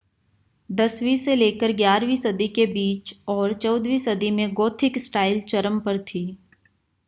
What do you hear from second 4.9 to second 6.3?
style चरम पर थी